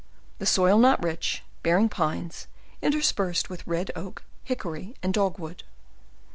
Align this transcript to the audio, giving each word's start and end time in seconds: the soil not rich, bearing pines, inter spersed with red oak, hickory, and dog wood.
the 0.39 0.47
soil 0.47 0.79
not 0.79 0.99
rich, 1.03 1.43
bearing 1.61 1.87
pines, 1.87 2.47
inter 2.81 3.01
spersed 3.01 3.49
with 3.49 3.67
red 3.67 3.91
oak, 3.95 4.23
hickory, 4.45 4.95
and 5.03 5.13
dog 5.13 5.37
wood. 5.37 5.61